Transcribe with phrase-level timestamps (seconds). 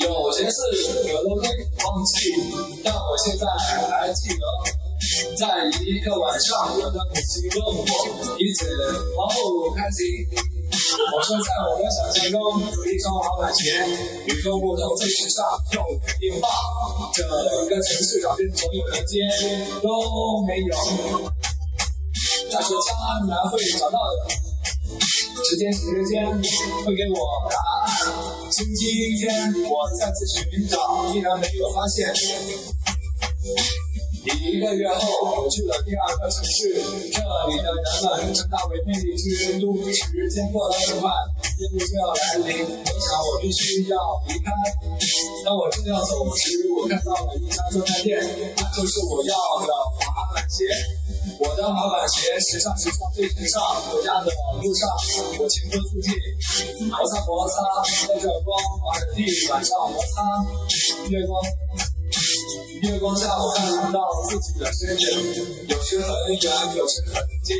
[0.00, 0.56] 有些事
[1.04, 1.48] 我都可以
[1.82, 2.12] 忘记，
[2.84, 3.46] 但我现在
[3.88, 4.44] 还记得，
[5.38, 7.82] 在一个晚上，我的母亲问我，
[8.38, 8.66] 一直
[9.16, 10.04] 往后开心。
[10.96, 13.84] 我说，在我的想象中，有一双滑板鞋，
[14.26, 15.80] 与众不同，最时尚又
[16.24, 16.48] 硬棒，
[17.12, 19.20] 整个城市上边所有的街
[19.82, 20.74] 都没有。
[22.50, 24.30] 他说，将来会找到的。
[25.44, 26.26] 时间，时间
[26.84, 27.16] 会给我
[27.50, 28.50] 答案。
[28.50, 32.12] 星期天，我再次寻找，依然没有发现。
[34.48, 36.72] 一个月后，我去了第二个城市，
[37.12, 37.20] 这
[37.52, 39.76] 里的人们称它为魅力之都。
[39.92, 41.10] 时间过得很快，
[41.58, 43.96] 夜幕就要来临，我想我必须要
[44.28, 44.52] 离开。
[45.44, 48.20] 当我正要走时，我看到了一家专卖店，
[48.56, 49.34] 那就是我要
[49.66, 50.64] 的滑板鞋。
[51.38, 54.88] 我的滑板鞋时尚时尚最时尚，回家的路上
[55.38, 56.12] 我情不自禁
[56.88, 57.62] 摩擦摩擦，
[58.08, 60.22] 在这光滑的地板上摩擦，
[61.08, 61.42] 月光
[62.82, 67.56] 月光下我看到自己的身影，有时很远，有时很近。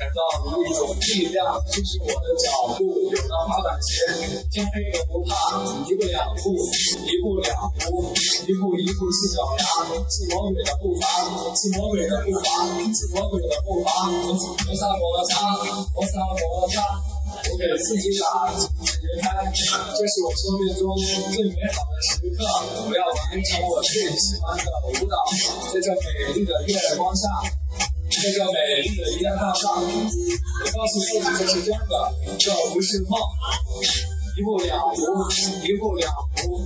[0.00, 2.88] 感到一种力量，支持我的脚步。
[3.12, 5.60] 有了滑板鞋，天黑了不怕。
[5.84, 6.56] 一步两步，
[7.04, 7.52] 一步两
[7.84, 8.10] 步，
[8.48, 9.64] 一步一步是脚丫，
[10.08, 11.06] 是魔鬼的步伐，
[11.54, 12.64] 是魔鬼的步伐，
[12.96, 14.08] 是魔鬼的步伐。
[14.08, 15.52] 摩擦摩擦，
[15.92, 16.80] 摩擦摩擦，
[17.60, 18.64] 给自己打节
[19.20, 19.52] 拍。
[19.92, 20.96] 这是我生命中
[21.28, 22.40] 最美好的时刻，
[22.88, 25.16] 我要完成我最喜欢的舞蹈，
[25.68, 27.28] 在这美丽的月光下。
[28.10, 29.84] 在这美丽的一大大厦，我
[30.74, 33.20] 告诉自己这是真的，这不是梦。
[34.36, 34.98] 一步两步，
[35.62, 36.60] 一步两步，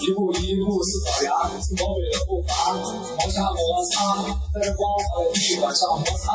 [0.00, 6.32] 一步一步似爪牙，是魔鬼的步伐，摩擦摩擦，在这光滑的地板上摩擦，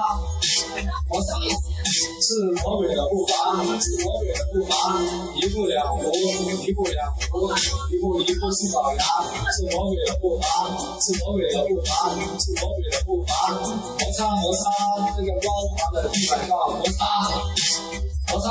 [1.09, 1.39] 摩擦
[2.21, 4.99] 是魔鬼的步伐，是魔鬼的步伐，
[5.35, 6.11] 一步两步，
[6.65, 7.47] 一步两步，
[7.91, 9.03] 一步一步是爪牙，
[9.51, 10.45] 是魔鬼的步伐，
[10.99, 12.09] 是魔鬼的步伐，
[12.39, 13.31] 是魔鬼的步伐。
[13.55, 14.63] 摩擦摩擦，
[15.15, 16.99] 这个光滑的地板上摩擦，
[18.31, 18.49] 摩擦。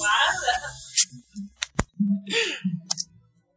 [0.00, 0.08] 完
[0.42, 0.81] 了。